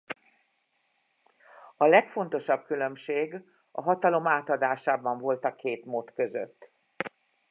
[1.77, 6.71] A legfontosabb különbség a hatalom átadásában volt a két mód között.